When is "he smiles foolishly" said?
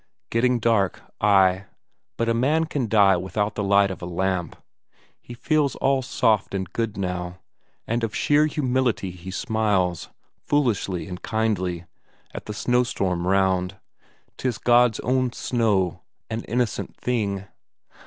9.11-11.07